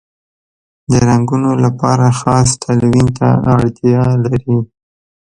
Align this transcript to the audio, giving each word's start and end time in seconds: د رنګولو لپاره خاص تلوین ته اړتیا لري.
د 0.89 0.91
رنګولو 1.07 1.51
لپاره 1.65 2.05
خاص 2.19 2.49
تلوین 2.63 3.07
ته 3.17 3.27
اړتیا 3.53 4.03
لري. 4.25 4.57